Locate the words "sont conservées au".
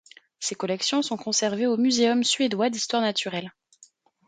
1.03-1.77